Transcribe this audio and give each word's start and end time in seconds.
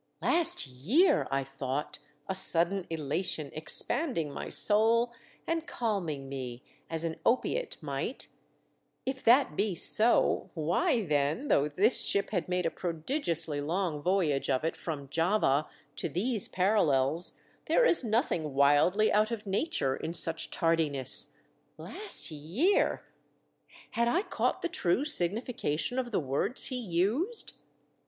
Last 0.19 0.65
year! 0.65 1.27
I 1.29 1.43
thought, 1.43 1.99
a 2.27 2.33
sudden 2.33 2.87
elation 2.89 3.51
expanding 3.53 4.31
my 4.31 4.49
soul 4.49 5.13
and 5.45 5.67
calming 5.67 6.27
me 6.27 6.63
as 6.89 7.03
an 7.05 7.17
opiate 7.23 7.77
might; 7.83 8.27
if 9.05 9.23
that 9.23 9.55
be 9.55 9.75
so 9.75 10.49
why, 10.55 11.05
then, 11.05 11.49
though 11.49 11.67
this 11.67 12.03
ship 12.03 12.31
had 12.31 12.49
made 12.49 12.65
a 12.65 12.71
prodigiously 12.71 13.61
long 13.61 14.01
voyage 14.01 14.49
of 14.49 14.63
it 14.63 14.75
from 14.75 15.07
Java 15.07 15.69
to 15.97 16.09
these 16.09 16.47
parallels, 16.47 17.35
there 17.67 17.85
is 17.85 18.03
nothing 18.03 18.55
wildly 18.55 19.11
out 19.13 19.29
of 19.29 19.45
nature 19.45 19.95
in 19.95 20.15
such 20.15 20.49
tardiness. 20.49 21.37
Last 21.77 22.31
year! 22.31 23.03
Had 23.91 24.07
I 24.07 24.23
caught 24.23 24.63
the 24.63 24.67
true 24.67 25.03
siQ:nification 25.03 25.99
of 25.99 26.09
the 26.09 26.19
words 26.19 26.65
he 26.69 26.75
used 26.77 27.53